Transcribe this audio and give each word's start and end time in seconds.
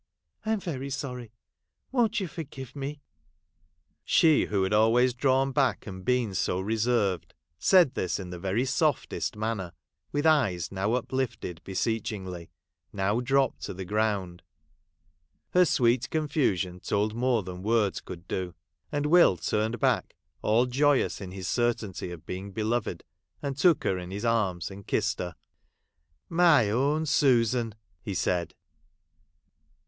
I 0.47 0.51
am 0.53 0.59
very 0.59 0.89
sorry— 0.89 1.31
won't 1.91 2.19
you 2.19 2.27
forgive 2.27 2.75
me 2.75 2.93
1' 3.87 3.97
She 4.03 4.45
who 4.45 4.63
had 4.63 4.73
always 4.73 5.13
drawn 5.13 5.51
back, 5.51 5.85
and 5.85 6.03
been 6.03 6.33
so 6.33 6.59
reserved, 6.59 7.35
said 7.59 7.93
this 7.93 8.19
in 8.19 8.31
the 8.31 8.39
very 8.39 8.65
softest 8.65 9.35
manner; 9.37 9.73
with 10.11 10.25
eyes 10.25 10.71
now 10.71 10.93
uplifted 10.93 11.61
beseechingly, 11.63 12.49
now 12.91 13.19
dropped 13.19 13.61
to 13.65 13.75
the 13.75 13.85
ground. 13.85 14.41
Her 15.51 15.65
sweet 15.65 16.09
con 16.09 16.27
fusion 16.27 16.79
told 16.79 17.13
more 17.13 17.43
than 17.43 17.61
words 17.61 18.01
could 18.01 18.27
do; 18.27 18.55
and 18.91 19.05
Will 19.05 19.37
turned 19.37 19.79
back, 19.79 20.15
all 20.41 20.65
joyous 20.65 21.21
in 21.21 21.29
his 21.29 21.47
certainty 21.47 22.09
of 22.09 22.25
being 22.25 22.53
beloved, 22.53 23.03
and 23.43 23.55
took 23.55 23.83
her 23.83 23.99
in 23.99 24.09
his 24.09 24.25
arms 24.25 24.71
and 24.71 24.87
kissed 24.87 25.19
her.' 25.19 25.35
My 26.27 26.71
own 26.71 27.05
Susan!' 27.05 27.75
he 28.01 28.15
said. 28.15 28.55